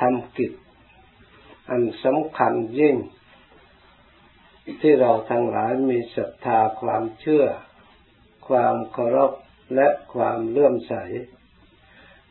[0.00, 0.52] ทำกิจ
[1.68, 2.96] อันสำคัญยิ่ง
[4.82, 7.46] ที่เราทั้งหลายมีศรัทธาความเชื่อ
[8.48, 9.32] ความเคารพ
[9.74, 10.94] และความเลื่อมใส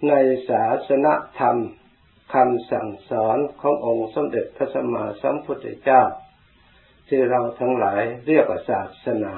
[0.08, 0.14] ใน
[0.50, 1.08] ศาสน
[1.40, 1.58] ธรรม
[2.34, 6.04] คำสั่งสอนขององค์สมเด็จพระสัมมาสัมพุทธเจ้า
[7.08, 9.36] ที่เราทั้งหลายเรียกว่าศาสนา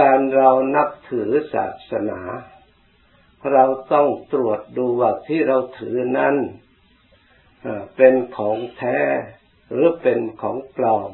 [0.00, 2.20] การเรานับถือศาสนา
[3.52, 6.36] เราต้องตรวจดูว่าที่เราถือนั้น
[7.96, 8.98] เป็นของแท้
[9.70, 11.10] หรือเป็นของปลอม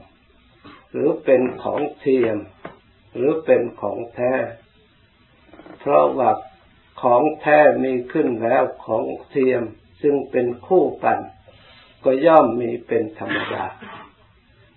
[0.92, 2.36] หรือเป็นของเทียม
[3.14, 4.32] หรือเป็นของแท้
[5.78, 6.30] เพราะว่า
[7.02, 9.62] ของแท้มีขึ้นแล้วของเทียม
[10.02, 11.18] ซึ่งเป็นคู่กัน
[12.04, 13.66] ก็ย่อมมีเป็นธรรมดา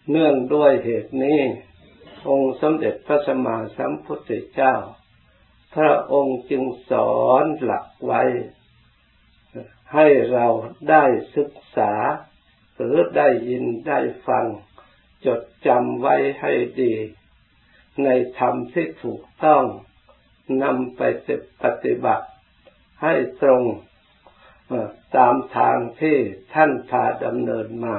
[0.10, 1.40] เนื่องด้วยเหตุนี้
[2.30, 4.76] องค์สมเด็จพระสัมมาสัมพุทธเจ้า
[5.76, 8.24] พระองค์จึงสอนหลักไว้
[9.94, 10.48] ให้เรา
[10.90, 11.04] ได้
[11.38, 11.94] ศึกษา
[12.76, 14.46] หรือได้ยินได้ฟัง
[15.26, 16.94] จดจำไว้ให้ดี
[18.04, 19.64] ในธรรมที่ถูกต้อง
[20.64, 21.02] นำไป
[21.64, 22.28] ปฏิบัติ
[23.04, 23.64] ให้ตรง
[25.18, 26.18] ตามทางที่
[26.54, 27.98] ท่านพาดำเนินมา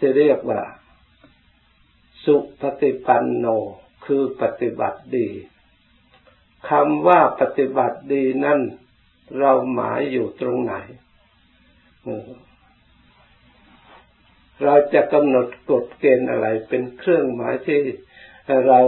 [0.00, 0.62] จะเรียกว่า
[2.24, 3.46] สุปฏิปันโน
[4.04, 5.28] คือปฏิบัติดี
[6.70, 8.60] คำว่าปฏิบัติดีนั่น
[9.38, 10.74] เราหมายอยู่ตรงไหน
[14.64, 17.80] เราจะกำหนดกฎเกณฑ์อะไร เป็นเครื่องหมายที่
[18.66, 18.80] เรา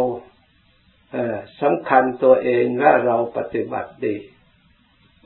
[1.61, 4.17] สำคัญตัวเองว่าเราปฏิบัติดี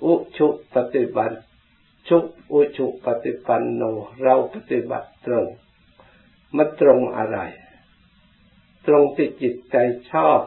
[0.04, 1.36] อุชุปฏิบัติ
[2.08, 2.18] ชุ
[2.52, 3.82] อุชุปฏิปันโน
[4.22, 5.46] เราปฏิบัติตรง
[6.56, 7.38] มันตรงอะไร
[8.86, 9.76] ตรงที่จิตใจ
[10.12, 10.40] ชอบ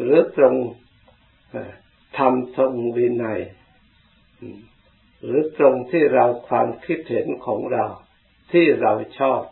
[0.00, 0.54] หรือตรง
[2.18, 3.40] ทำทรงวินัย
[5.22, 7.84] หรือตรงที่เราความคิดเห็นของเรา
[8.52, 9.42] ที่เราชอบ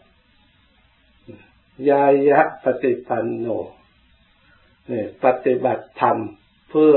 [1.90, 3.46] ยายะปฏิปันโน
[5.24, 6.18] ปฏิบัติธรรม
[6.70, 6.96] เพื่อ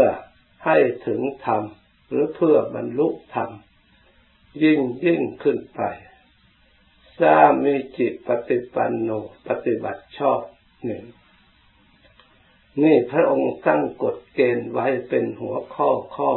[0.65, 0.77] ให้
[1.07, 1.63] ถึงธรรม
[2.09, 3.49] หรือเพื่อบรรลุธรรม
[4.63, 5.81] ยิ่งยิ่งขึ้นไป
[7.19, 9.09] สามีจิตปฏิปันโน
[9.47, 10.39] ปฏิบัติชอบ
[10.85, 11.03] หนึ่ง
[12.81, 16.31] นี่พระองค์ตั้งกฎเกณฑ์ไว้เป็นหัวข้อข้อ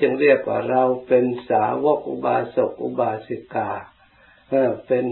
[0.00, 3.70] จึงเรียกว่าเราเป็นสาวกอุบาสกอุบาสิกา
[4.86, 5.04] เป็น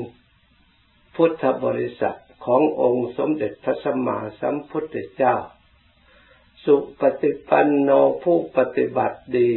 [1.15, 5.37] พุทธบริษัทขององค์สมเด็จพระสัมมาสัมพุทธเจ้า
[6.65, 7.91] สุปฏิปันโน
[8.23, 9.51] ผู้ปฏิบัติดี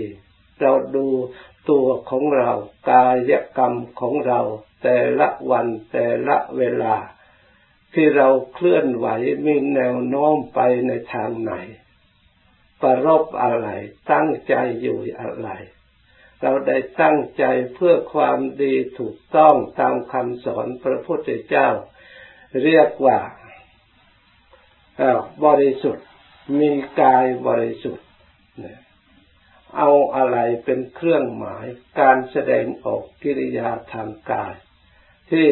[0.62, 1.08] เราดู
[1.70, 2.52] ตัวของเรา
[2.90, 4.40] กายกรรมของเรา
[4.84, 6.96] แต่ละวันแต่ละเวลา
[7.94, 9.08] ที่เราเคลื่อนไหว
[9.46, 11.54] มีแนวโน้มไปในทางไหน
[12.82, 13.68] ประรบอะไร
[14.12, 15.50] ตั้งใจอยู่อะไร
[16.42, 17.46] เราได้ตั้งใจ
[17.76, 21.70] เพื่อความดีถูกต้องตามคำสอนพระพุทธเจ้า
[22.64, 23.20] เรียกว่า
[25.46, 26.08] บริสุทธิ์
[26.60, 26.72] มี
[27.02, 28.08] กายบริสุทธิ์
[29.78, 31.66] เอาอะไรเป็นเครื่องหมาย
[32.00, 34.54] การแสดงออกกิริยาทางกาย
[35.30, 35.46] ที่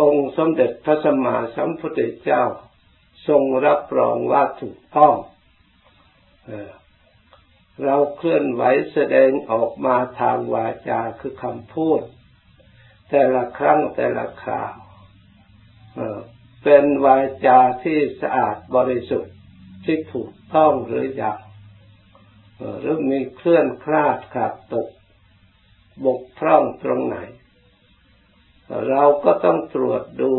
[0.00, 2.42] องค์สมเด็จพระสัมมาสัมพุทธเจ้า
[3.28, 5.14] ทรงรับรองว่าถูกต้อง
[7.84, 8.62] เราเคลื่อนไหว
[8.92, 12.00] แสดงออกมาทางวาจาคือคำพูด
[13.10, 14.74] แต่ละครั้งแต่ละคราว
[16.62, 19.34] เป็นวาจาที่สะอาดบริสุทธิ์
[19.84, 21.38] ที่ถูกต้องหรือยัง
[22.80, 24.88] หรือมีเคลื่อนคลาดขาดตก
[26.04, 27.18] บกพร่องตรงไหน
[28.88, 30.34] เราก็ต้องตรวจดู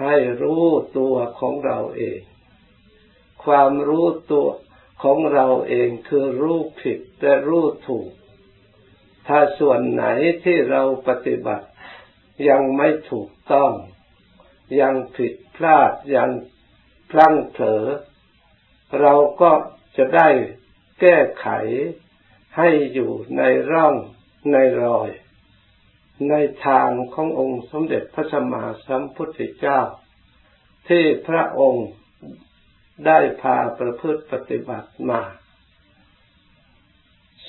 [0.00, 0.64] ให้รู้
[0.98, 2.20] ตัวของเราเอง
[3.44, 4.48] ความรู้ตัว
[5.02, 8.10] ของเราเองคือรู้ผิดและรู้ถูก
[9.26, 10.04] ถ้าส่วนไหน
[10.44, 11.66] ที่เราปฏิบัติ
[12.48, 13.72] ยังไม่ถูกต้อง
[14.80, 16.30] ยังผิดพลาดยัง
[17.10, 17.84] พลั้งเผลอ
[19.00, 19.52] เราก็
[19.96, 20.28] จะได้
[21.00, 21.48] แก้ไข
[22.56, 23.94] ให้อยู่ในร่อง
[24.52, 25.10] ในรอย
[26.28, 26.34] ใน
[26.66, 29.80] ทางขององค์สมเด็จพระสัมมาสัมพุทธเจ้า
[30.88, 31.88] ที่พระองค์
[33.06, 35.22] ได้พาประพฤติปฏิบัติมา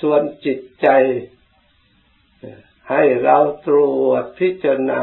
[0.00, 0.88] ส่วนจิตใจ
[2.90, 5.02] ให้เราตรวจพิจารณา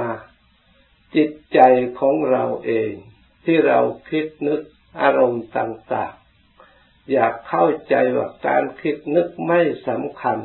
[1.15, 1.59] จิตใจ
[1.99, 2.91] ของเราเอง
[3.45, 3.79] ที่เรา
[4.09, 4.61] คิดนึก
[5.01, 6.13] อารมณ์ต่าง
[6.61, 10.39] ๆ อยากเข้าใจว่าการคิดนึกไม่สำคัญ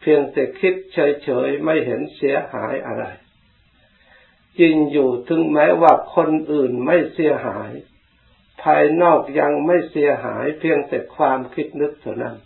[0.00, 3.04] เพียงแต่คิดเฉยๆไม่เห็นเสียหายอะไร
[4.58, 7.70] จริงอยู่ถึงแม้ว่าคนอื่นไม่เสียหาย
[8.62, 12.36] ภายนอกยังไม่เสียหาย เพียงแต่ความคิดนึกเท่านั้น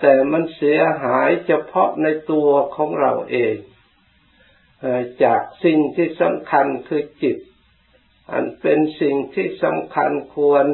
[0.00, 3.56] แแต่มันเสียหายเฉพาะในตัวของเราเอง
[5.24, 7.38] จากสิ่งที่สำคัญคือจิต
[8.32, 10.66] อันเป็นสิ่งที่สำคัญควร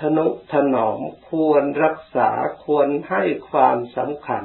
[0.00, 2.30] ทนุถนอมควรรักษา
[2.64, 4.42] ควรให้ความสำคัญ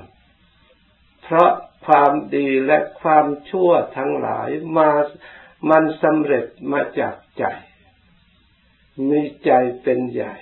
[1.31, 1.53] เพราะ
[1.87, 4.89] ความดีและความชั่วทั้งหลายมา
[5.69, 7.43] มันสำเร็จมาจากใจ
[9.09, 10.35] มีใจเป็นใหญ่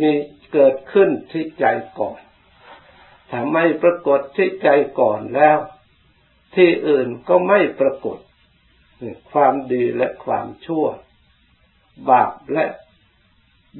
[0.00, 0.12] มี
[0.52, 1.66] เกิดขึ้นที่ใจ
[2.00, 2.20] ก่อน
[3.30, 4.68] ถ้าไม่ปรากฏที่ใจ
[5.00, 5.58] ก่อนแล้ว
[6.54, 8.18] ที่อื่นก็ไม่ปรากฏ
[9.32, 10.86] ความดีและความชั่ว
[12.10, 12.66] บาปและ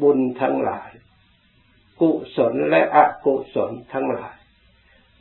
[0.02, 0.90] บุญทั้งหลาย
[2.00, 4.36] กุศลและอกุศลทั้งหลาย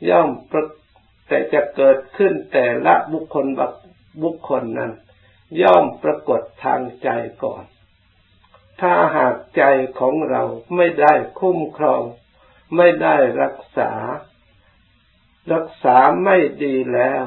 [0.08, 0.28] ย่อม
[1.28, 3.46] แต่จะเกิดขึ้นแต่ละบุคคล
[4.22, 4.92] บุคคลนั้น
[5.62, 7.08] ย่อมปรากฏทางใจ
[7.44, 7.64] ก่อน
[8.80, 9.62] ถ้าหากใจ
[10.00, 10.42] ของเรา
[10.76, 12.02] ไม่ได้คุ้มครอง
[12.76, 13.92] ไม่ได้รักษา
[15.52, 17.24] รักษาไม่ดีแล้ว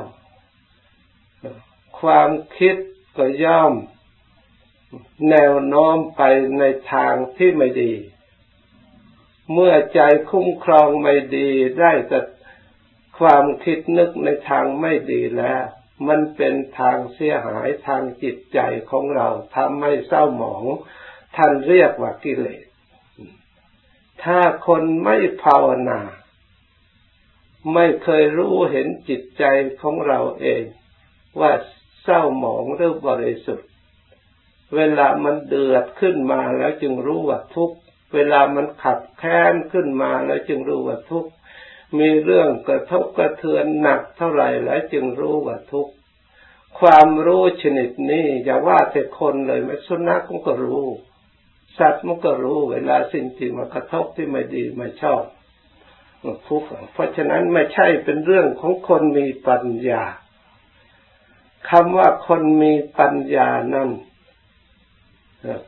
[1.99, 2.75] ความคิด
[3.17, 3.73] ก็ย่อม
[5.29, 6.21] แนวโน้มไป
[6.59, 6.63] ใน
[6.93, 7.93] ทางที่ไม่ดี
[9.53, 10.01] เมื่อใจ
[10.31, 11.49] คุ้มครองไม่ดี
[11.79, 12.19] ได้แต่
[13.19, 15.61] ความคิดนึกในทางไม่ดีแล้ว
[16.07, 18.59] มันเป็นทางเสียหายทางจิตใจ
[18.91, 20.63] ของเราทำให้เศร้าหมอง
[21.35, 22.65] ท่านเรียกว่ากิเลส
[24.23, 25.99] ถ้าคนไม่ภาวนา
[27.73, 29.43] ไม่เคยรู้เห็นจิตใจ
[29.81, 30.63] ของเราเอง
[31.39, 31.51] ว่า
[32.03, 33.69] เศร้าหมองหรือบริสุทธิ์
[34.75, 37.77] เวลามันเดือดขึ้นมาแล้วจึงรู้ว่าทุกข์
[38.13, 41.31] เวลามันขับแค้นขึ้นมาแล้วจึงรู้ว่าทุกข์
[41.99, 45.93] มีเรื่องกระทบกระเทือนหนักเท่าไหร่แล้วจึงรู้ว่าทุกข์
[46.79, 50.87] ความรู้ชนิดนี้อย่าว่าแต่คนเลยแม้สุนัขมันก็รู้
[51.77, 55.23] สัตว์มันก็รู้เวลาสิ่งที่มากระทบที่ไม่ดีไม่ชอบ
[56.47, 60.03] ทุกข์เพราะฉะนั้นไม่ใช่เป็นเรื่องของคนมีปัญญา
[61.69, 63.89] คำว่าคนมีปัญญานั้น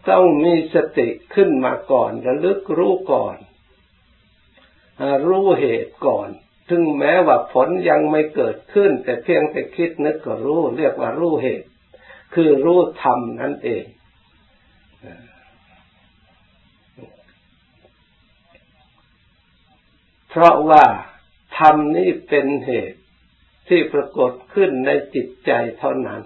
[0.10, 3.38] ต้องมีสติขึ้นมาก่อนระลึกรู้ก่อน
[5.28, 6.30] รู้เหตุก่อน
[6.70, 11.68] ถึงแม้ว่าผลยังไม่เกิดขึ้น แต่เพียงแต่คิดนึกก็รู้เรียกว่ารู้เหตุ
[12.34, 13.86] คือรู้ธรรมนั่นเอง
[20.30, 20.86] เพราะว่า
[21.60, 23.00] ธรรมนี้เป็นเหตุ
[23.68, 26.22] ที่ปรากฏขึ้นในจิตใจเท่านั้น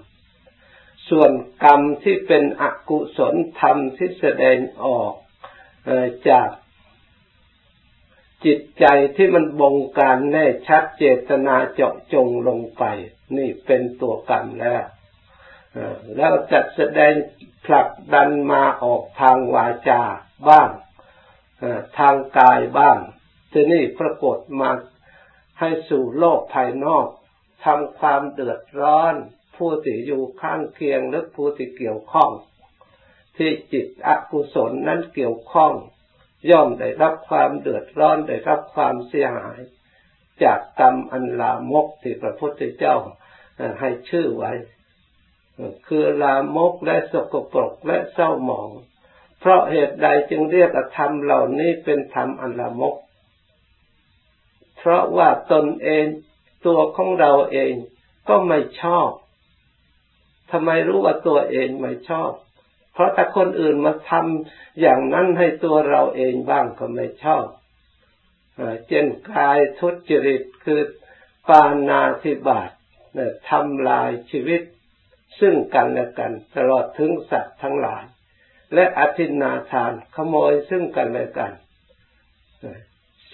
[1.09, 1.31] ส่วน
[1.63, 5.13] กรรมที่เป็นอกุศลธรรมที่แสดงออก
[6.29, 6.49] จาก
[8.45, 8.85] จิตใจ
[9.15, 12.83] ที่มันบงการแน่ชัดเจตนาเจาะจงลงไป
[13.37, 14.83] นี่เป็นตัวกรรมแล้ว
[16.15, 17.13] แล้วจะแสดง
[17.65, 20.01] ผลักดันมาออกทางวาจา
[20.49, 20.69] บ้าง
[21.99, 22.97] ทางกายบ้าง
[23.51, 24.71] ทีนี่ปรากฏมา
[25.59, 27.07] ให้สู่โลกภายนอก
[27.65, 29.15] ทำความเดือดร้อน
[29.55, 32.31] ผู้ที่อยู่ข้างเคียงหรือผู้ที่เกี่ยวข้อง
[33.37, 35.73] ที่จิตอกุศลนั้นเกี่ยวข้อง
[36.49, 39.59] ย่อมได้รับความเดือดร้อนได้รับความเสียหาย
[40.43, 42.95] จากกรรมอันลามกที่พระพุทธเจ้า
[43.79, 44.51] ให้ชื่อไว้
[45.87, 48.69] คือลามกและสกปรกและเศร้าหมอง
[49.39, 52.95] เพราะเหตุใดจึงเรียกธรรมเหล่านี้เป็นธรรมอันลามก
[54.77, 56.05] เพราะว่าตนเอง
[56.65, 57.73] ตัวของเราเอง
[58.29, 59.09] ก็ไม่ชอบ
[60.51, 62.31] ทำไมรู้ว่าตัวเองไม่ชอบ
[62.93, 67.45] เพราะถ้าคนอื่นมาทำอย่างนั้นให้ตัวเราเองบ้างก็ไม่ชอบ
[68.87, 70.81] เจนกายทุจริตคือ
[71.49, 72.69] ปานาธิบาต
[73.49, 74.61] ทำลายชีวิต
[75.39, 78.03] ซึ่งกันและกัน ตลอดถึงสัตว์ทั้งหลาย
[78.73, 81.51] และอธินาทานขโมยซึ่งกันและกัน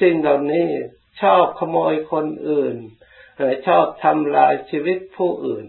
[0.01, 0.67] สิ่งเหล่านี้
[1.21, 2.75] ชอบขโมยคนอื่น
[3.67, 5.65] ชอบทำลายชีวิตผู้อื่น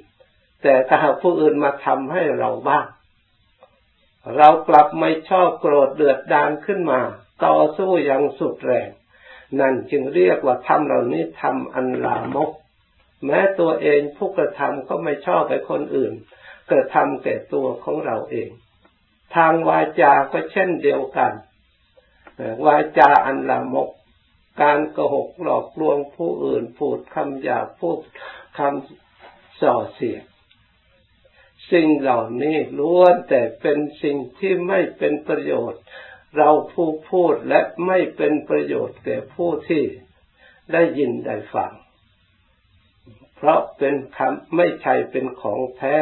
[0.63, 2.87] แต่ถ้าผู้อื่นมาทำให้เราบ้าง
[4.37, 7.01] เรากลับไม่ชอบโกรธเดือดดานขึ้นมา
[7.45, 8.89] ต่อสู้อย่างสุดแรง
[9.61, 12.51] นั่นจึงเรียกว่าทำเหล่านี้ทำอันลามก
[13.25, 16.13] แม้ตัวเองผู้กระทำก็ไม่ชอบไปคนอื่น
[16.71, 18.51] กระทำแต่ตัวของเราเอง
[19.37, 21.33] ทางวาจาก็เช่นเดียวกัน
[22.67, 23.91] วาจาอันลามก
[24.63, 27.99] การโกหกหลอกลวงผู้อื่นพูดคำหยาพูด
[28.59, 30.23] คำส่อเสียด
[31.73, 35.83] สิ่งเหล่านี้ล้วนแต่เป็นสิ่งที่ไม่เป็นประโยชน์
[36.37, 39.85] เราผู้พูดและไม่เป็นประโยชน์แก่ผู้ที่
[40.73, 41.73] ได้ยินได้ฟัง
[43.37, 45.99] เพราะเป็นคำไม่ใช่เป็นของแท้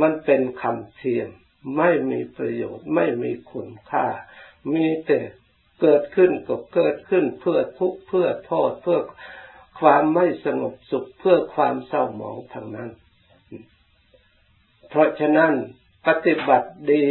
[0.00, 1.28] มันเป็นคำเทียม
[1.76, 4.06] ไม่มีประโยชน์ไม่มีคุณค่า
[4.74, 5.20] มีแต่
[5.80, 9.00] เกิดขึ้นก็เกิดขึ้นเพื่อทุกข์เพื่อโทษเพื่อ
[9.80, 12.90] ความไม่สงบสุขเพื่อความเศร้าหมองทางนั้น
[14.94, 15.52] เพราะฉะนั้น
[16.06, 17.04] ปฏิบัติดี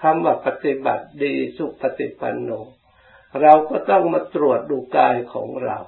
[0.00, 2.50] คำว่าปฏิบัติดีสุปฏิปันโน
[3.42, 5.78] เราก็ต้องมาตรวจดูกายของเรา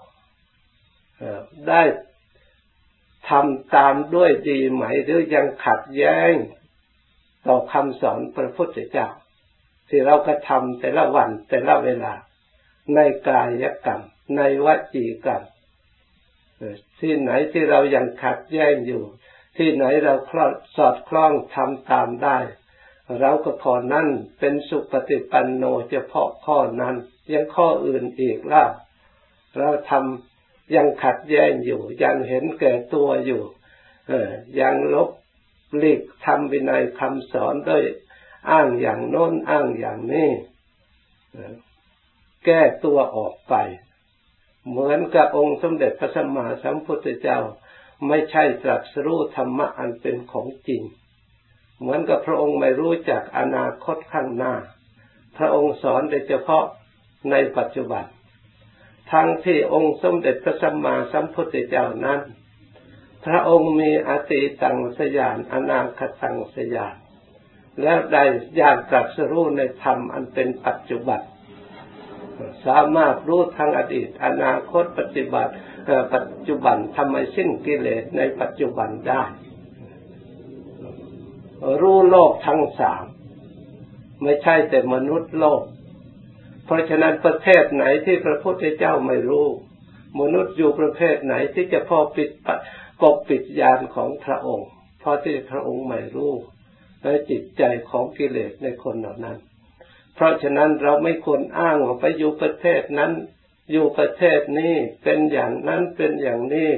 [1.68, 1.82] ได้
[3.28, 6.32] ทำตามด้วยดีไหม หรือยังขัดแย้ง
[7.46, 9.08] ต่อคำสอนพระพุทธเจ้า
[9.88, 12.12] ที่เรากระทำแต่ละวันแต่ละเวลา
[12.94, 14.00] ในกายกรรม
[14.36, 15.42] ในวจีกรรม
[17.00, 19.04] ที่ไหนที่เรายังขัดแย้งอยู่
[19.56, 22.38] ที่ไหนเราคลอดสอดคล้องทำตามได้
[23.20, 26.94] เราก็ขอนั้นเป็นสุปฏิปันโนเฉพาะข้อนั้น
[27.32, 28.64] ยังข้ออื่นอีกล่ะ
[29.58, 33.42] เราทำยังขัดแย้งอยู่ ยังเห็นแก่ตัวอยู่
[34.08, 34.28] เออ
[34.60, 35.10] ยังลบ
[35.78, 37.84] หลีกทำวินัยคำสอนด้วย
[38.50, 40.30] อ้างอย่างโน้นอ้างอย่างนี้
[42.44, 43.54] แก้ตัวออกไป
[44.68, 47.38] เหมือนกับองค์สมเด็จพระสัมมาสัมพุทธเจ้า
[48.08, 50.82] ไม่ใช่ตรัสรู้ธรรมะอันเป็นของจริง
[51.80, 54.54] เหมือนกับพระองค์ไม่รู้จักอนาคตข้างหน้า
[55.36, 56.64] พระองค์สอนโดยเฉพาะ
[57.30, 58.04] ในปัจจุบัน
[59.12, 62.20] ทั้งที่องค์สมเด็จพระสัมมาสัมพุทธเจ้านั้น
[63.24, 66.96] พระองค์มีอติตังสยานอนาคตังสยาน
[67.82, 68.24] แล้วได้
[68.58, 71.20] ญาณตรัสรู้ในธรรมอันเป็นปัจจุบัน
[72.66, 75.52] สามารถรู้ทางอดีต อนาคตปฏิบัติ
[76.14, 79.22] ปัจจุบันทำให้สิ้นกิเลสในปัจจุบันได้
[81.82, 83.04] รู้โลกทั้งสาม
[84.22, 85.62] ไม่ใช่แต่มนุษย์โลก
[86.64, 89.46] เพราะฉะนั้นประเทศไหนที่พระพุทธเจ้าไม่รู้
[90.20, 92.30] มนุษย์อยู่ประเภทไหนที่จะพอปิด
[93.02, 94.68] กบปิดยานของพระองค์
[95.00, 96.32] เพราะที่พระองค์ไม่รู้
[97.02, 99.38] และจิตใจของกิเลสในคนเหล่านั้น
[100.14, 103.12] เพราะฉะนั้นเราไม่ควรอ้างว่าไปอยู่ประเทศนั้น
[103.70, 106.70] อยู่ประเทศนี้เป็นอย่างนั้นเป็นอย่างนี้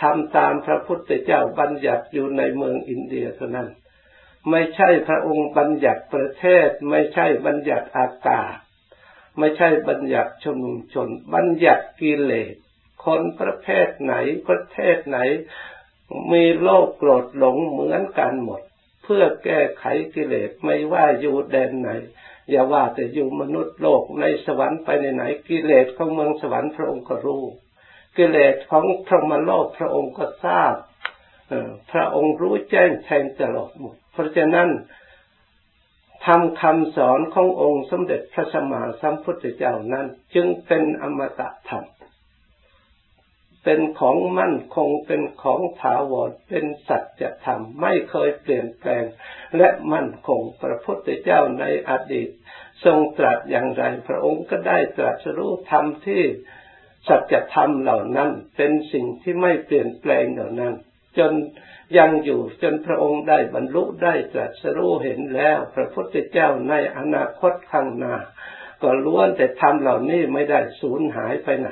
[0.00, 3.68] ทำตามพระพุทธเจ้าบัญญัติอยู่ในเมืองอินเดียเท่านั้น
[4.50, 8.54] ไม่ใช่พระองค์บัญญัติประเทศ ไม่ใช่บัญญัติอากาศ
[9.38, 10.58] ไม่ใช่บัญญัติชน
[10.94, 12.54] ชน บัญญัติกิเลส
[13.04, 14.14] คนประเภทไหน
[14.48, 15.18] ประเทศไหน
[16.32, 18.62] มีโลกโกรธหลงเหมือนกันหมด
[19.04, 21.90] เพื่อแก้ไขกิเลสไม่ว่าอยู่แดนไหน
[22.50, 27.42] อย่าว่าแต่อยู่มนุษย์โลกในสวรรค์ไปในไหนกิเลสของเมืองสวรรค์พระองค์ก็รู้
[28.16, 30.74] กิเลสของพระมโลกพระองค์ก็ทราบ
[31.92, 34.68] พระองค์รู้แจ้งแทงตลอดหมดเพราะฉะนั้น
[36.26, 41.84] ทำคำสอนขององค์สมเด็จพระสัมมาสัมพุทธเจ้านั้น จึงเป็นอมตะธรรม
[43.64, 49.04] เป็นของมั่นคงเป็นของถาวรเป็นสัจธรรมไม่เคยเปลี่ยนแปลง
[49.56, 52.28] และมั่นคงพระพุทธเจ้าในอดีต
[52.84, 56.22] ทรงตรัสอย่างไรพระองค์ก็ได้ตรัสรู้ธรรมที่
[57.08, 60.74] สัจธรรมเหล่านั้น เป็นสิ่งที่ไม่เปลี่ยนแปลงเหล่านั้น
[61.18, 61.32] จน
[61.98, 68.16] ยังอยู่จนพระองค์ได้บรรลุได้ตรัสรู้เห็นแล้ว พระพุทธเจ้าในอนาคตข้างหน้า
[68.82, 71.70] ก็ล้วนแต่ทำเหล่านี้ไม่ได้สูญหายไปไหน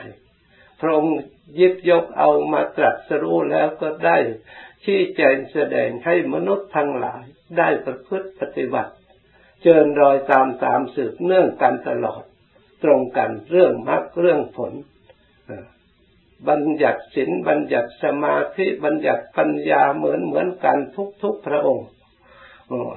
[0.80, 1.16] พระองค์
[1.58, 4.16] ยิบยกเอามาตรัสรู้แล้วก็ได้
[4.84, 7.24] ชี้แจงแสดงให้มนุษย์ทั้งหลาย
[7.58, 8.92] ได้ประพฤติปฏิบัติ
[9.62, 12.22] เจริญรอยตามตามสืบเนื่องกันตลอด
[12.82, 14.72] ตรงกันเรื่องมรรคเรื่องผล
[16.48, 21.88] บัญญัติศีลบัญญัติสมาธิบัญญัติปัญญาเหมือนเหมือนกันทุกทุกพระองค์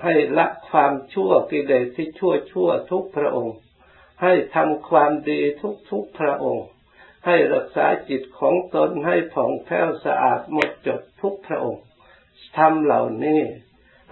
[0.04, 3.56] ให้ละความชั่วกิเลสที่ชั่วชั่วทุกพระองค์
[4.24, 6.66] ให้ทำความดีทุกทุกพระองค์
[7.26, 11.84] ให้รักษาจิตของตนให้ผ่องแผ้วสะอาดหมดจดทุกพระองค์
[12.58, 13.42] ทำเหล่านี้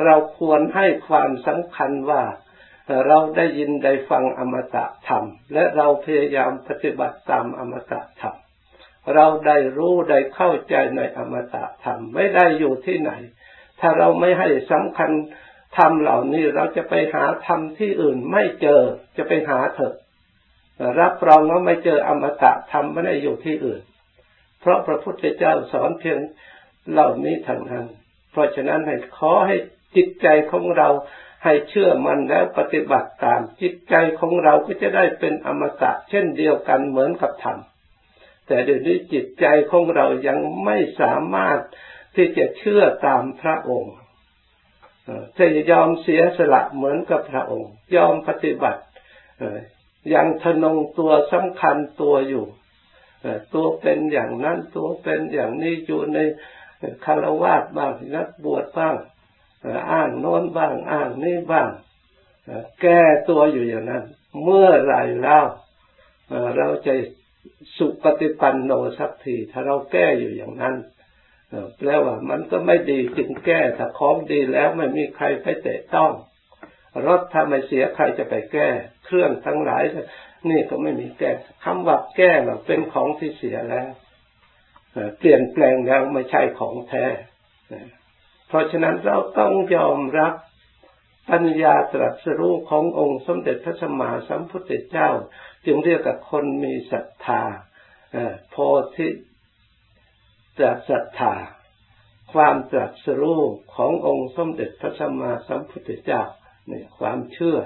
[0.05, 2.23] เราควรให้ความสำคัญว่า
[3.07, 5.23] เราได้ยินได้ฟังอมตะธรรม
[5.53, 8.35] และเราพยายามปฏิบัติตามอมตะธรรม
[9.15, 13.11] เราได้รู้ได้เข้าใจในอมตะธรรมไม่ได้อยู่ที่ไหน
[13.79, 15.11] ถ้าเราไม่ให้สำคัญ
[15.77, 18.81] ธรรมเหล่านี้เราจะไปหาธรรมที่อื่นไม่เจอ
[19.17, 19.95] จะไปหาเถอะ
[20.99, 23.81] รับรองว่าไม่เจออมตะธรรมไม่ได้อยู่ที่อื่น
[24.59, 26.19] เพราะพระพุทธเจ้าสอนเพียง
[26.91, 27.85] เหล่านี้ทางนั้น
[28.31, 29.55] เพราะฉะนั้นให้ขอให้
[29.95, 30.89] จิตใจของเรา
[31.43, 37.57] ให้เชื่อมันแล้วปฏิบัติตามจิตใจของเราก็จะได้เป็นอมตะเช่นเดียวกันเหมือนกับธรรม
[38.47, 41.59] แต่เดี๋ยวนี้จิตใจของเรายังไม่สามารถ
[42.15, 43.95] ที่จะเชื่อตามพระองค์
[45.37, 48.81] จะยอมเสียสละเหมือนกับพระองค์ ยอมปฏิบัติ
[50.13, 52.45] ยังทนงตัวสำคัญตัวอยู่
[53.53, 56.17] ตัวเป็นอย่างนั้นตัวเป็นอย่างนี้อยู่ใน
[57.05, 58.95] คารวะบ้างนักบวชบ้าง
[59.91, 61.69] อ้างโน้นบ้างอ้างนี่บ้าง
[62.81, 64.03] แก้ตัวอยู่อย่างนั้น
[64.43, 65.45] เมื่อไรแล้ว
[66.57, 66.93] เราจะ
[67.77, 70.75] สุปฏิปันโนสักทีถ้าเราแก้อยู่อย่างนั้น
[71.77, 76.11] แปลว่ามันก็ไม่ดีจึงแก้ถ้าของดีแล้วไม่มีใครไปเตะต้อง
[77.05, 78.67] รถถ้าไม่เสียใครจะไปแก้
[79.05, 79.83] เครื่องทั้งหลาย
[80.49, 81.31] นี่ก็ไม่มีแก้
[81.63, 83.87] คำว่าแก้ว่าเป็นของที่เสียแล้ว
[85.17, 87.05] เปลี่ยนแปลงแล้วไม่ใช่ของแท้
[88.47, 90.33] เพราะฉะนั้นเราต้องยอมรับ
[91.29, 95.09] ปัญญาตรัสรู้ขององค์สมเด็จพระสัมมาสัมพุทธเจ้า
[95.65, 97.41] จึงเรียกกับคนมีศรัทธา
[98.49, 98.55] โพ
[98.95, 99.07] ธิ
[100.57, 101.35] ตรัสศรัทธา
[102.33, 103.41] ความตรัสรู้
[103.75, 106.21] ขององค์สมเด็จพระสัมมาสัมพุทธเจ้า
[106.67, 107.59] เนี่ยความเชื่อ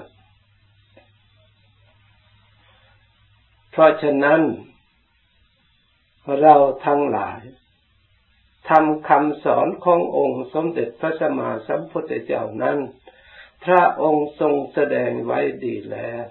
[3.70, 4.40] เพราะฉะนั้น
[6.40, 6.54] เรา
[6.86, 7.40] ทั้งหลาย
[8.68, 12.78] ทำคำสอนขององค์สมเด็จพระสัมมาสัมพุทธเจ้านั้น
[13.64, 16.24] พระองค์ทรงแสดงไว้ดีแล้ว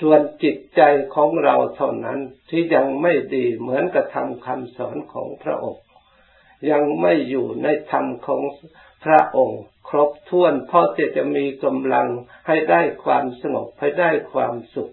[0.00, 0.80] ส่วนจิตใจ
[1.14, 2.18] ของเราเท่านั้น
[2.48, 5.84] ที่ยังไม่ดีเหมือนกับทำคำสอนของพระองค์
[6.70, 8.42] ยังไม่อยู่ในธรรมของ
[9.04, 12.08] พระองค์ ครบถ้วนพอที่จะมีกำลัง
[12.46, 14.92] ให้ได้ความสงบให้ได้ความสุข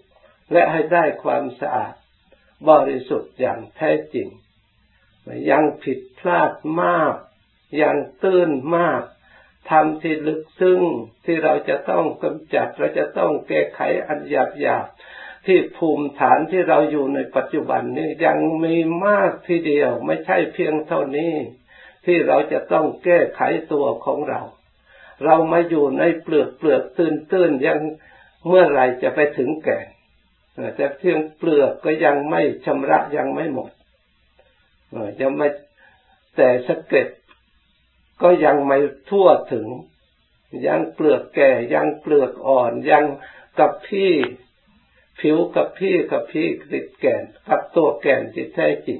[0.52, 1.94] และให้ได้ความสะอาด
[2.70, 4.28] บริสุทธิ์อย่างแท้จริง
[5.50, 7.16] ยังผิดพลาดมาก
[7.82, 9.04] ยังตื้นมาก
[9.70, 10.82] ทำที่ลึกซึ้ง
[11.26, 14.88] ที่เราจะต้องกำจัดเราจะต้องแก้ไขอันหยาบหยาบ
[15.46, 21.34] ที่ภูมิฐานที่เราอยู่ในปัจจุบันนี้ยังมีมากทีเดียว ไม่ใช่เพียงเท่านี้
[22.06, 24.42] ที่เราจะต้องแก้ไขตัวของเรา
[25.24, 27.80] เรามาอยู่ในเปลือกเปลือกตื้นตื้นยัง
[28.48, 29.80] เมื่อไรจะไปถึงแก่
[30.76, 33.72] แต่เพียงเปลือกก็ยังไม่ชำระยังไม่หมด
[35.22, 35.48] ยังไม่
[36.36, 37.08] แต่สะเก็ด
[38.22, 38.78] ก็ยังไม่
[39.10, 39.68] ทั่วถึง
[40.68, 43.06] ยังเปลือกแก่ยังเปลือกอ่อนยัง
[43.60, 44.12] กับพี่
[45.20, 49.00] ผิวกับพี่กับพี่ติดแก่นกับตัวแก่นที่แท้จริง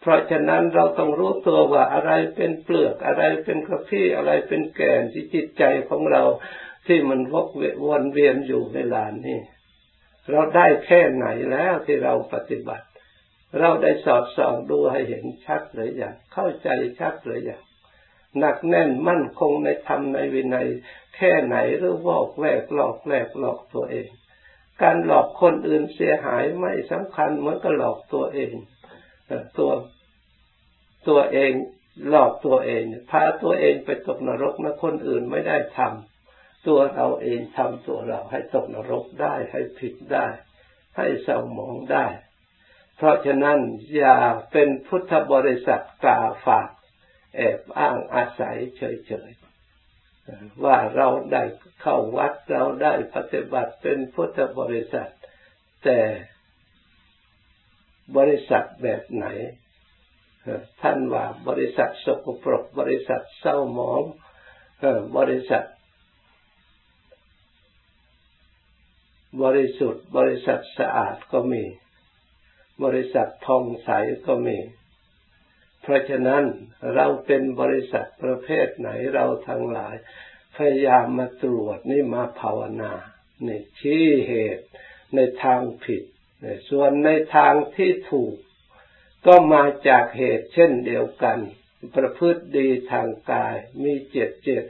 [0.00, 6.22] เพราะฉะนั้นเราต้องรู้ตัวว่าอะไรเป็นเปลือกอะไรเป็นกระพี่อะไรเป็นแก่นที่จิตใจของเรา
[6.86, 7.48] ที่มันวก
[7.86, 9.38] วนเวียนอยู่เวลานี้
[10.30, 12.86] เราได้แค่ไหนแล้วที่เราปฏิบัติ
[13.58, 16.68] เราได้สอดส่องดูให้เห็นชัดหรือยังเข้าใจ
[17.00, 17.62] ชัดหรือยัง
[18.38, 20.68] หนักแน่นมั่นคงในธรรมในวินัย
[21.16, 24.08] แค่ไหนหรือวอกแวกหลอกแวกหลอกตัวเอง
[24.82, 28.52] การหลอกคนอื่นเสียหายไม่สำคัญเหมือนกับหลอกตัวเอง
[29.58, 29.72] ตัว
[31.08, 31.52] ตัวเอง
[32.08, 40.26] หลอกตัวเองพาตัวเองไปตกนรกนะคนอื่นไม่ได้ทำตัวเราเองทำตัวเราให้ตกนรกได้ให้ผิดได้
[40.96, 42.06] ให้เศร้าหมองได้
[42.96, 43.58] เพราะฉะนั้น
[43.96, 44.18] อย่า
[44.52, 46.68] เป็นพุทธบริษัทกาฝาก
[47.36, 51.42] แอบอ้างอาศัยเฉยๆว่าเราได้
[51.82, 55.10] เข้าวัดเราได้ปฏิบัติเป็นพุทธบริษัท
[55.84, 55.98] แต่
[58.16, 59.26] บริษัทแบบไหน
[60.82, 64.02] ท่านว่าบริษัทสกปรก บริษัทเศร้าหมอง
[65.18, 65.64] บริษัท
[69.42, 71.64] บริสุทธิ์ บริษัทสะอาดก็มี
[72.84, 73.90] บริษัททองใส
[74.26, 74.58] ก็มี
[75.82, 76.44] เพราะฉะนั้น
[76.94, 79.94] เราเป็นบริษัทประเภทไหนเราทั้งหลาย
[80.56, 82.92] พยายามมาตรวจนี่มาภาวนา
[83.44, 84.66] ในชี้เหตุ
[85.14, 86.04] ในทางผิด
[86.70, 88.34] ส่วนในทางที่ถูก
[89.26, 91.38] ก็มาจากเหตุเช่นเดียวกัน
[91.96, 94.64] ประพฤติดีทางกาย มีเจตเจต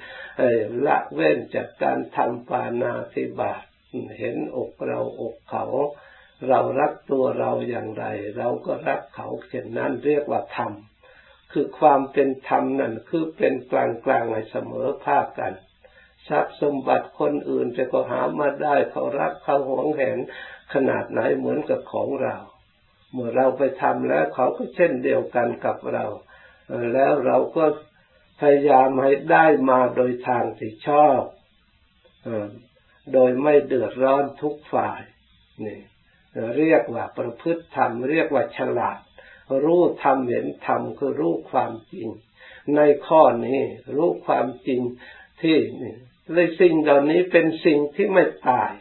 [0.87, 3.63] ละเว้นจากการทำปานาธิบาต
[4.19, 5.65] เห็นอกเราอกเขา
[6.49, 8.05] เรารักตัวเราอย่างไร
[8.37, 10.73] เราก็รักเขาเช่นนั้นเรียกว่าธรรม
[11.53, 15.55] คือความเป็นธรรมนั่นคือเป็นกลางกลางในเสมอภาคกัน
[16.29, 20.19] ทรัพย์สมบัติคนอื่นจะก็หามาได้เขารักเขาหวงแหน
[20.73, 22.37] ขนาดไหนเหมือนกับของเรา
[23.13, 26.05] เมื่อเราไปทำแล้วเขาก็เช่นเดียวกันกับเรา
[26.95, 27.65] แล้วเราก็
[28.41, 31.21] พยายามให้ได้มาโดยทางที่ชอบ
[33.13, 35.01] โดยไม่เดือดร้อนทุกฝ่าย
[35.67, 35.81] นี่
[36.59, 38.99] เรียกว่าประพฤติธรรม เรียกว่าฉลาด
[39.65, 42.09] รู้ธรรมเห็นธรรมคือรู้ความจริง
[42.77, 43.61] ในข้อนี้
[43.97, 44.81] รู้ความจริง
[45.43, 45.57] ที่
[46.33, 48.73] เลยสิ่งเหล่านี้เป็นสิ่งที่ไม่ตาย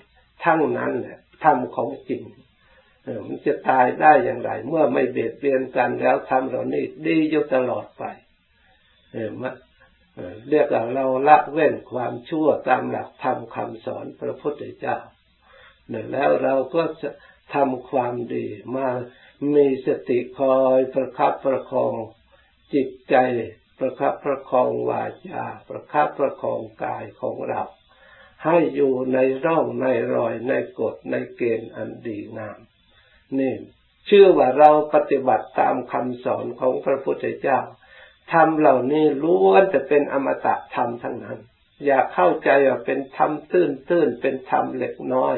[0.44, 2.24] ทั้งนั้นแหละธรรมของจริง
[3.28, 8.04] มันจะตายได้อย่างไร เมื่อไม่เบียดเบียนกันแล้วทำเหล่านี้ดีอยู่ตลอดไป
[9.12, 9.52] เออมา
[10.50, 14.98] เรียกว่าเราละเว้นความชั่วตามหลักธรรมคำสอนพระพุทธเจ้า
[16.12, 17.10] แล้วเราก็จะ
[17.54, 18.88] ทำความดีมา
[19.56, 21.94] มีสติคอยประคับประคอง
[22.74, 23.16] จิตใจ
[23.80, 27.62] ประคับประคองวาจา ประคับประคองกายของเรา
[28.46, 32.60] ให้อยู่ในร่องในรอยในกฎในเกณฑ์อันดีงาม
[33.40, 33.54] นี่
[34.06, 37.60] เชื่อว่าเราปฏิบัติตามคำสอนของพระพุทธเจ้า
[38.34, 41.40] ธรรมเหล่านี้ล้วนแต่เป็นอมตะธรรมทั้งนั้น
[41.86, 45.36] อย่าเข้าใจว่าเป็นธรรมตื้นตื้นเป็นธรรมเล็กน้อย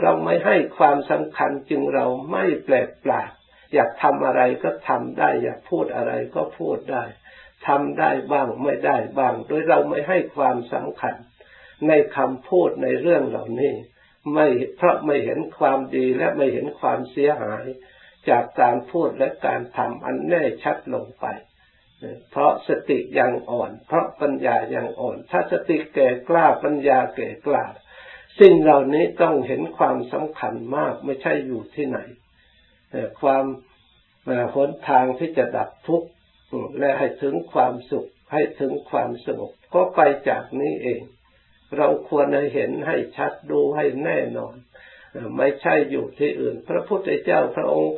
[0.00, 3.30] เราไม่ให้ความสำคัญจึงเราไม่แปลกปลาด
[3.74, 7.04] อยากทำอะไรก็ทำได้ อยากพูดอะไรก็พูดได้
[7.66, 11.14] ทำได้บ้างไม่ได้บ้าง โดยเราไม่ให้ความสำคัญ
[11.88, 13.74] ในคำพูดในเรื่องเหล่านี้
[14.34, 14.46] ไม่
[14.76, 17.64] เพราะไม่เห็นความดีและไม่เห็นความเสียหาย
[18.28, 21.26] จากการพูดและการทำอันแน่ชัดลงไป
[22.30, 27.64] เพราะสติยังอ่อน เพราะปัญญายังอ่อน ถ้าสติแก่กล้าปัญญาแก่กล้า
[28.40, 31.98] สิ่งเหล่านี้ต้องเห็นความสำคัญมากไม่ใช่อยู่ที่ไหน
[33.20, 33.44] ความ
[34.54, 36.08] หนทางที่จะดับทุกข์
[36.78, 41.02] และให้ถึงความสุข ให้ถึงความสงบก็ไปจากนี้เอง
[41.76, 44.54] เราควรเห็นให้ชัดดูให้แน่นอน
[45.36, 47.94] ไม่ใช่อยู่ที่อื่น พระพุทธเจ้าพระองค์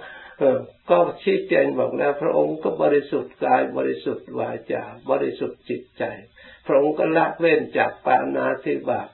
[0.91, 6.05] ก็ชี้แจงบอกแล้ว พระองค์ก็บริสุทธิ์กายบริสุทธิ์วาจาบริสุทธิ์จิตใจ
[6.67, 9.09] พระองค์ก็ละเว้นจากปานาธิบาต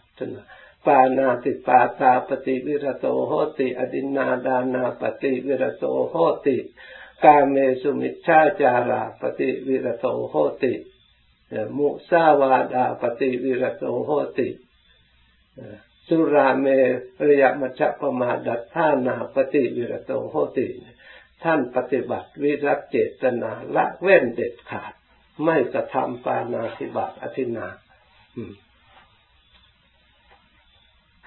[0.86, 6.14] ปานาติปาตาปฏิวิรโตโหติ อดินนาดานาปฏิวิรโตโห
[6.46, 6.56] ติ
[7.24, 10.74] กาเมสุมิชฌาจาราปฏิวิรโตโหติ
[11.76, 14.48] มุสาวาดาปฏิวิรโตโหติ
[16.08, 16.66] สุราเม
[17.26, 20.66] รยมัชปมาดัตท่านาปฏิวิรโตโหติ
[21.42, 24.92] ท่านปฏิบัติวิรัตเจตนาละเว้นเด็ดขาด
[25.44, 27.66] ไม่กระทำปานาธิบาตอธินา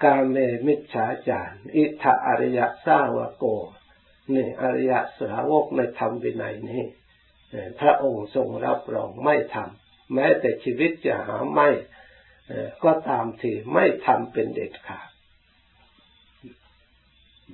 [0.02, 3.44] กาเมมิจฉาจารอิทะอริยะสาวโก
[4.34, 6.82] นี่อริยสาวกในธรรมวินัยนี้
[7.80, 11.68] พระองค์ทรงรับรองไม่ทำแม้แต่ชีวิตจะหาไม่
[12.84, 15.08] ก็ตามทีไม่ทำเป็นเด็ดขาด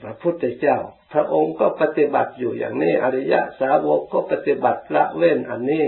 [0.02, 0.78] พระพุทธเจ้า
[1.12, 5.84] พระองค์ก็ปฏิบัติอยู่อย่างนี้ อริยะสาวกก็ปฏิบัติละเว้นอันนี้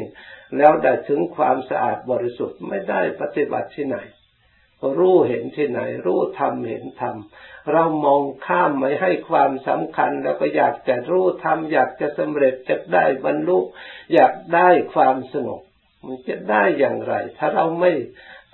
[0.56, 3.98] แล้วได้ถึงความสะอาดบริสุทธิ์ไม่ได้ปฏิบัติที่ไหน
[4.98, 7.16] รู้เห็นที่ไหน รู้ธรรมเห็นธรรม
[7.72, 13.58] เรามองข้ามไม่ให้ความสำคัญ แล้วก็อยากจะรู้ธรรมอยากจะสำเร็จจะได้บรรลุ
[14.14, 15.62] อยากได้ความสงบ
[16.04, 17.92] มันจะได้อย่างไร ถ้าเราไม่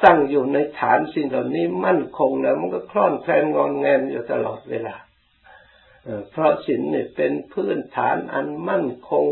[0.04, 4.96] ตั้งอยู่ในฐานสิ่งเหล่านี้มั่นคงแล้วมันก็คล่อนแคลนงอนแงนอยู่ตลอดเวลา
[6.30, 9.24] เพราะศีลเนี่ยเป็นพื้นฐานอันมั่นคง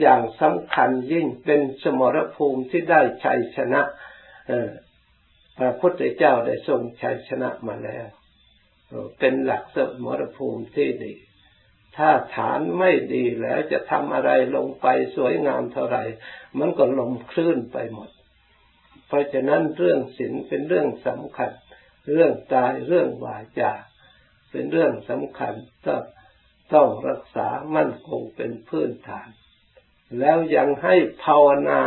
[0.00, 3.80] อย่างสำคัญยิ่งเป็นสมรภูมิที่ได้ชัยชนะ
[5.58, 8.06] พระพุทธเจ้าได้ทรงชัยชนะมาแล้ว
[9.18, 11.14] เป็นหลักสมรภูมิที่ดี
[11.96, 14.86] ถ้าฐานไม่ดีแล้วจะทำอะไรลงไป
[15.16, 16.02] สวยงามเท่าไหร่
[16.58, 18.10] มันก็ลมคลื่นไปหมด
[19.06, 21.50] เพราะฉะนั้นเรื่องศีลเป็นเรื่องสำคัญ
[22.12, 23.72] เรื่องตายเรื่องวาจา
[24.50, 25.54] เป็นเรื่องสำคัญ
[25.86, 26.02] ต้อง
[26.74, 29.28] ต้องรักษามั่นคงเป็นพื้นฐาน
[30.18, 31.82] แล้วยังให้ภาวนา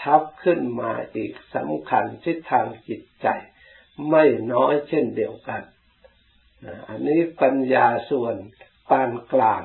[0.00, 3.26] ทับขึ้นมาอีกสำคัญที่ทางจิตใจ
[4.10, 5.62] ไม่น้อยเช่นเดียวกัน
[6.88, 8.36] อันนี้ปัญญาส่วน
[8.88, 9.62] ปานกลาง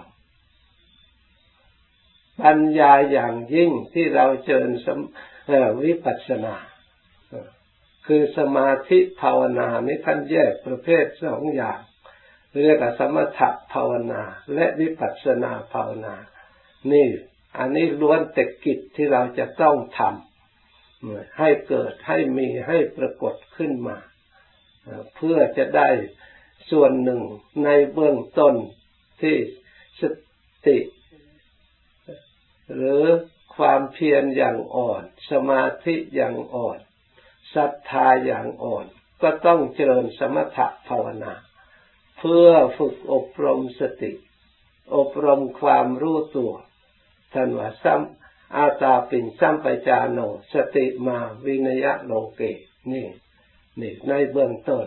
[2.44, 4.72] ปัญญาอย่างยิ่งที่เราเจริญ
[5.84, 6.56] วิปัสสนา
[8.06, 11.80] คือสมาธิภาวนานี้ท่านแยกประเภทสองอย่าง
[12.64, 14.22] เรียกว่าสมถะภาวนา
[14.54, 16.16] และวิปัสสนาภาวนา
[16.92, 17.08] นี่
[17.60, 23.98] อันนี้ล้วนแต่กิจที่เราจะต้องทำให้เกิดให้มีให้ปรากฏขึ้นมา
[25.16, 25.90] เพื่อจะได้
[26.72, 27.22] ส่วนหนึ่ง
[27.64, 28.56] ในเบื้องต้น
[29.22, 29.36] ที่
[30.02, 30.04] ส
[30.68, 30.78] ติ
[32.74, 33.04] หรือ
[33.56, 36.80] ความเพียรอย่างอ่อน สมาธิอย่างอ่อน
[37.56, 38.86] ศรัทธาอย่างอ่อน
[39.22, 41.34] ก็ต้องเจริญสมถะภาวนา
[42.20, 44.12] เพื่อฝึกอบรมสติ
[44.96, 46.54] อบรมความรู้ตัว
[47.34, 50.20] ท่านว่าซ้ำอาตาปินซ้ำปจาโน
[50.54, 52.42] สติมาวินยะโลเก
[52.92, 53.08] นี่
[53.82, 54.86] นี่ในเบื้องต้น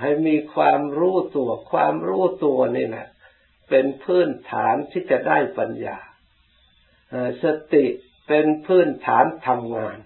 [0.00, 3.06] ให้มีความรู้ตัว ความรู้ตัวนี่แหละ
[3.68, 5.98] เป็นพื้นฐานที่จะได้ปัญญา
[7.42, 7.86] สติ
[8.28, 9.98] เป็นพื้นฐานทำงาน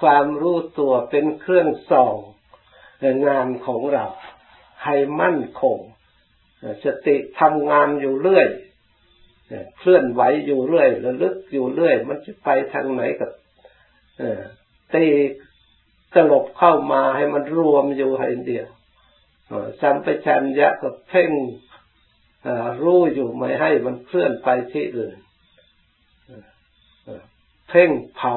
[0.00, 2.16] ความรู้ตัวเป็นเครื่องส่อง
[3.28, 4.06] งานของเรา
[4.84, 5.78] ให้มั่นคง
[6.84, 8.48] สติทำงานอยู่เรื่อย
[9.78, 13.30] เคลื่อนไหวอยู่เรื่อยระลึกอยู่เรื่อย มันจะไปทางไหนกับ
[14.94, 15.04] ตี
[16.14, 18.68] ตลบเข้ามาให้มันรวมอยู่ให้เดียว
[19.80, 21.30] สัมปชัญญะก็เพ่ง
[22.82, 25.16] รู้อยู่ไม่ให้มันเคลื่อนไปที่อื่น
[27.68, 28.34] เพ่งเผา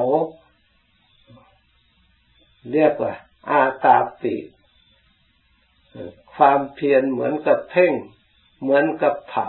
[2.72, 3.14] เรียกว่า
[3.50, 4.34] อาตาปิ
[6.34, 7.92] ความเพียรเหมือนกับเพ่ง
[8.62, 9.48] เหมือนกับเผา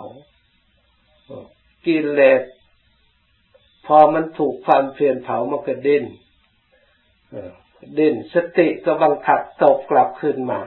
[1.86, 2.44] กิเลส
[3.86, 6.06] พอมันถูกความเพียรเผามันก็ดิ้น
[7.98, 10.60] ดิ้นสติก็บังคับตกกลับขึ้นมา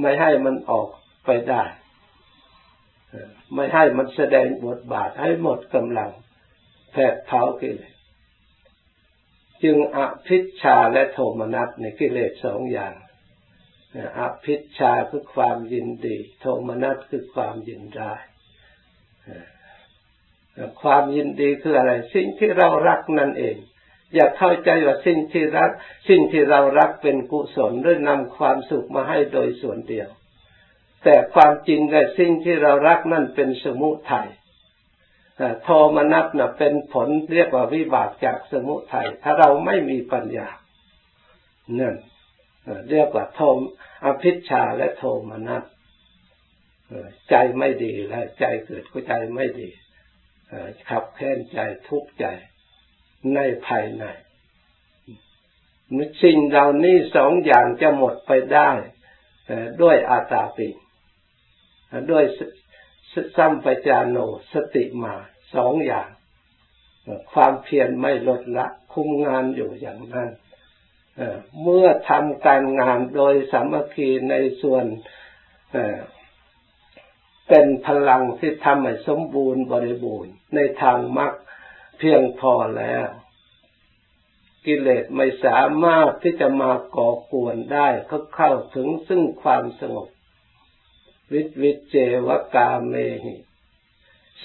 [0.00, 0.88] ไม่ให้มันออก
[1.24, 1.62] ไปได้
[3.54, 6.10] ไม่ให้มันแสดงบทบาทให้หมดกำลัง
[6.92, 7.94] แผดเผากิเลส
[9.62, 12.94] จึงอภิชาและโทมนัสในกิเลสสองอย่าง
[14.18, 18.22] อภิชาคือความยินดี โทมนัสคือความยินร้าย
[20.82, 23.56] ความยินดีคืออะไร สิ่งที่เรารักนั่นเอง
[24.14, 25.70] อย่าเข้าใจว่าสิ่งที่รัก
[26.08, 30.08] สิ่งที่เรารักเป็นกุศลหรือนำความสุขมาให้โดยส่วนเดียว
[31.04, 34.28] แต่ความจริงในสิ่งที่เรารักนั่นเป็นสมุทัย
[35.62, 40.48] โทมนัสนะเป็นผลเรียกว่าวิบากจากสมุทัยถ้าเราไม่มีปัญญา
[41.78, 41.94] นั่น
[42.90, 43.58] เรียกว่าโทม
[44.04, 45.64] อภิชาและโทมนัส
[47.30, 49.68] ใจไม่ดีแล้วใจเกิดก็ใจไม่ดี
[50.88, 52.24] ขับแค้นใจทุกข์ใจ
[53.34, 54.04] ในภายใน
[56.22, 58.70] สิ่งเหล่านี้สองอย่างจะหมดไปได้
[59.82, 60.68] ด้วยอาตาปิ
[62.10, 62.24] ด้วย
[63.36, 64.16] สัมปจานโน
[64.52, 65.14] สติมา
[65.54, 66.08] สองอย่าง
[67.32, 70.30] ความเพียรไม่ลดละคุมงานอยู่อย่างนั้น
[71.62, 74.84] เมื่อทำการงานโดยสามัคคีในส่วน
[77.48, 81.32] เป็นพลังที่ทำให้สมบูรณ์บริบูรณ์ในทางมรรค
[81.98, 83.06] เพียงพอแล้ว
[84.66, 90.08] กิเลสไม่สามารถที่จะมาก่อกวนได้ก็เข้าถึงซึ่งความสงบ
[91.32, 93.34] วิวิเจวกาเมหิ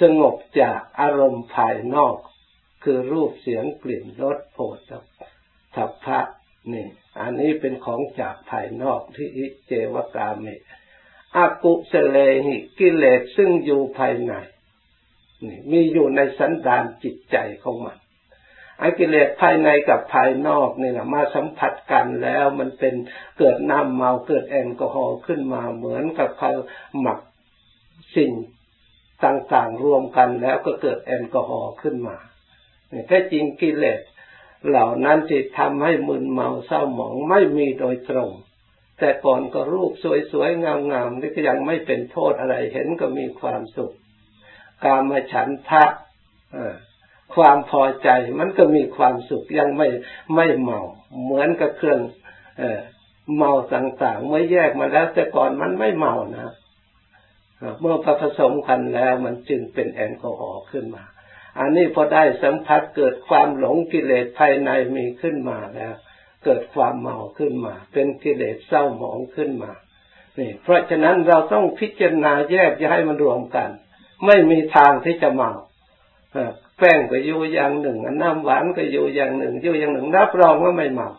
[0.01, 2.17] สงบจากอารมณ์ภายนอก
[2.83, 4.57] คือรูปเสียงกลิ่นรสโผ
[4.89, 4.91] ฏ
[5.75, 6.19] ฐัพพะ
[6.73, 6.87] นี่
[7.19, 10.47] อันนี้เป็นของจากภายนอกที่อิเจวกาเม
[11.37, 14.33] อากุเสเลหิกิเลสซึ่งอยู่ภายใน
[15.45, 17.97] นี่มีอยู่ในสันดานจิตใจของมัน
[18.79, 22.93] ไอ้กิเลสภายในกับภายนอกนี่นะมาสัมผัสกันแล้วมันเป็น
[23.37, 26.51] เกิดน้ำเมาเกิดแอลกอฮอล์ขึ้นมาเหมือนกับเขา
[26.99, 27.19] หมัก
[28.15, 28.31] สิ่ง
[29.23, 32.17] ต่างๆรวมกันแล้วก็เกิดแอลกอฮอล์ขึ้นมา
[33.07, 33.99] แท้จริงกิเลส
[34.67, 38.31] เหล่านั้นที่ทำให้มึนเมาเศร้าหมองไม่มีโดยตรง
[38.99, 39.91] แต่ก่อนก็รูป
[40.31, 43.93] สวยๆ งามๆนี่ก็ยังไม่เป็นโทษอะไร เห็นก็มีความสุข
[44.83, 45.85] กามฉันทะ
[47.35, 49.87] ความพอใจมันก็มีความสุขยังไม่
[50.35, 50.81] ไม่เมา
[51.23, 52.01] เหมือนกับเครื่อง
[53.37, 56.53] เมาต่างๆ เมื่อแยกมาแล้ว แต่ก่อนมันไม่เมานะ
[57.81, 61.03] เมื่อผสมกันแล้วมันจึงเป็นแอลกอฮอล์ขึ้นมา
[61.59, 65.93] อันนี้พอได้สัมผัสเกิดความหลงกิเลสภายในมีขึ้นมาแล้ว
[66.47, 69.71] เกิดความเมาขึ้นมา เป็นกิเลสเศร้าหมองขึ้นมา
[70.39, 73.69] นี่เพราะฉะนั้นเราต้องพิจารณาแยกจะให้มันรวมกัน
[74.25, 75.51] ไม่มีทางที่จะเมา
[76.77, 81.09] แป้งก็อยู่อย่างหนึ่งน้ำหวานก็อยู่อย่างหนึ่งอยู่อย่างหนึ่งรับรองว่าไม่เมา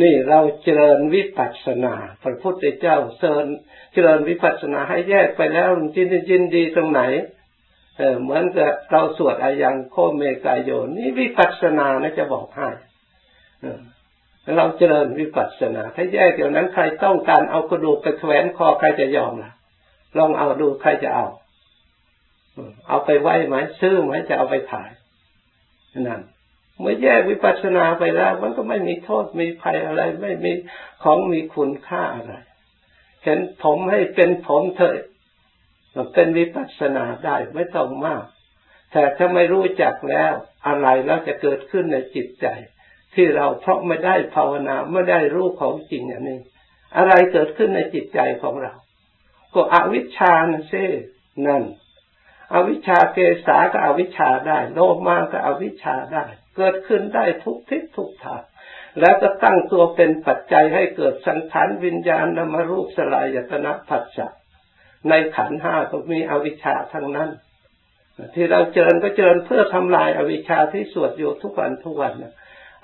[0.00, 3.44] นี่เราเจริญวิปัสสนา พระพุทธเจ้าเสริญ
[3.92, 7.02] เจริญวิปัสสนาให้แยกไปแล้วจินจินดีตรงไหน
[7.98, 12.68] เออเหมือนกับเราสวดอายังโคเมกายโยนี่วิปัสสนานะจะบอกให้
[14.56, 19.52] เราเจริญวิปัสสนา ถ้าแยกเดี๋ยวนั้นใครต้องการเอากระดูกไปแขวนคอใครจะยอมล่ะ
[20.18, 21.26] ลองเอาดูใครจะเอา
[22.88, 24.90] เอาไปไว้ไหมซื้อไหมจะเอาไปขาย
[25.94, 26.22] นั่น
[26.80, 30.52] เมื่อแยกวิปัสสนาไปแล้ว มันก็ไม่มีโทษมีภัยอะไร ไม่มี
[31.02, 32.34] ของมีคุณค่าอะไร
[33.22, 34.96] เห็นผมให้เป็นผมเถอะ
[36.14, 38.24] เป็นวิปัสสนาได้ไม่ต้องมาก
[38.92, 40.32] แต่ถ้าไม่รู้จักแล้ว
[40.66, 42.46] อะไรแล้วจะเกิดขึ้นในจิตใจ
[43.14, 46.40] ที่เราเพราะไม่ได้ภาวนาไม่ได้รู้ของจริงอันนี้
[46.96, 48.72] อะไรเกิดขึ้นในจิตใจของเรา
[49.54, 50.84] ก็อวิชชานั่นสิ
[51.46, 51.62] นั่น
[52.54, 56.24] อวิชชาเกษาก็อวิชชาได้โลมาก็อวิชชาได้
[56.56, 58.42] เกิดขึ้นได้ทุกทิศทุกทาง
[59.00, 64.28] แล้วก็ตั้งตัวเป็นปัจจัยให้เกิดสังขารวิญญาณนามรูปสลายยตนะผัสสะ
[65.08, 67.30] ในขันห้าก็มีอวิชชาทั้งนั้น
[68.34, 72.32] ที่เราเจริญก็เจริญเพื่อทำลายอวิชชาที่สวดอยู่ทุกวันทุกวันนะ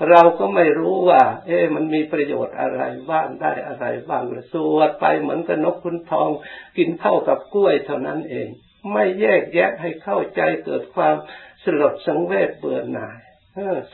[0.08, 6.30] เราก็ไม่รู้ว่า เอ๊ะมันมีประโยชน์อะไรบ้างได้อะไรบ้างสวดไปเหมือนกับนกคุณทอง
[6.76, 8.48] กินเข้ากับกล้วยเท่านั้นเอง
[8.92, 11.16] ไม่แยกแยะให้เข้าใจเกิดความ
[11.64, 13.18] สลดสังเวชเบื่อหน่าย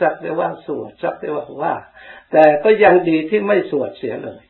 [0.01, 1.75] สักแต่ว่าสวดสักแต่ว่าว่า
[2.33, 4.43] แต่ก็ยังดีที่ไม่สวดเสียเลย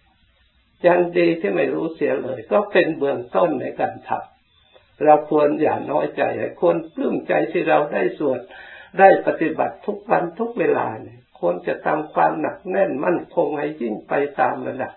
[0.87, 6.23] ยังดีที่ไม่รู้เสียเลย ก็เป็นเบื้องต้นในการทำเราควรอย่าน้อยใจ
[6.61, 8.41] ควรปลื้มใจที่เราได้สวด
[8.99, 14.93] ได้ปฏิบัติทุกวันทุกเวลาเนี่ย ควรจะทำความหนักแน่นมั่นคงให้ยิ่งไปตามระดับ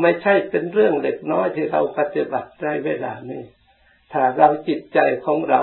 [0.00, 3.42] ไม่ใช่เป็นเรื่องเล็กน้อยที่เราปฏิบัติได้เวลานี้
[4.12, 5.62] ถ้าเราจิตใจของเรา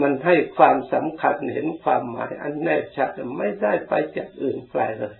[0.00, 5.16] มันให้ความสำคัญเห็นความหมายอันแน่ชัดไม่ได้ไปจากอื่นไกลเลย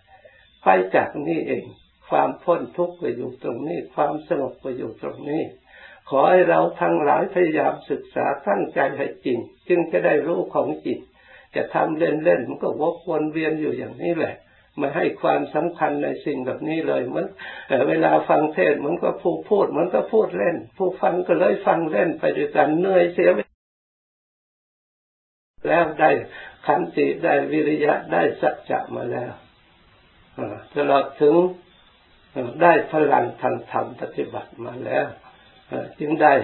[0.64, 1.64] ไปจากนี่เอง
[2.11, 5.42] ความพ้นทุกข์ก็อยู่ตรงนี้ ความสงบก็อยู่ตรงนี้
[6.09, 10.99] ขอให้เราทั้งหลายพยายามศึกษาตั้งใจให้จริง จึงจะได้รู้ของจิต
[11.57, 14.35] จะทำเล่นๆมันก็วกวนเวียนอยู่อย่างนี้แหละ
[14.79, 17.27] ไม่ให้ความสำคัญในสิ่งแบบนี้เลยมัน
[17.88, 23.31] เวลาฟังเทศมันก็ผู้พูดมันก็พูดเล่น ผู้ฟังก็เลยฟังเล่นไปด้วยกันเหนื่อยเสีย
[25.69, 26.11] แล้วได้
[26.66, 29.33] ขันติได้วิริยะได้สัจจะมาแล้ว
[30.75, 31.35] ตลอดถึง
[32.62, 35.07] ได้พลังทางธรรมปฏิบัติมาแล้ว
[35.99, 36.35] จึงได้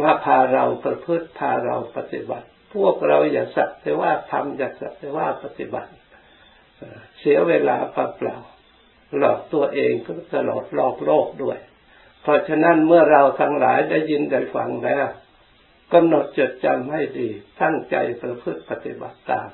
[0.00, 5.90] มาพาเราประพฤติพาเราปฏิบัติ พวกเราอย่าสักแต่ว่าทำอย่าสักแต่ว่าปฏิบัติ
[7.18, 8.36] เสียเวลาเปล่า
[9.18, 11.58] หลอกตัวเองก็ตลอดหลอกโลกด้วย
[12.22, 15.06] เพราะฉะนั้นเมื่อเราทั้งหลายได้ยินได้ฟังแล้ว
[15.92, 17.28] กำหนดจดจำให้ดี
[17.60, 19.48] ตั้งใจประพฤติปฏิบัติตาม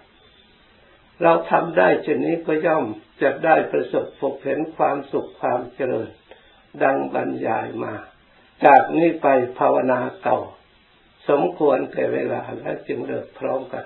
[1.23, 2.85] เราทำได้เช่นนี้ก็ย่อม
[3.23, 6.09] จะได้ประสบพบเห็นความสุขความเจริญ
[6.83, 7.95] ดังบรรยายมา
[8.65, 9.27] จากนี้ไป
[9.59, 10.39] ภาวนาเก่า
[11.29, 13.85] สมควรแก่เวลาและจึงเลิกพร้อมกัน